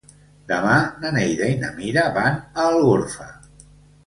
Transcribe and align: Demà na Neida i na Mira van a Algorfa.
Demà 0.51 0.77
na 1.03 1.11
Neida 1.17 1.49
i 1.57 1.59
na 1.65 1.69
Mira 1.75 2.07
van 2.17 2.41
a 2.41 2.67
Algorfa. 2.71 3.29